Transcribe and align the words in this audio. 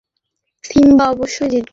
Simba 0.63 1.05
অবশ্যই 1.09 1.49
জিতবে। 1.49 1.69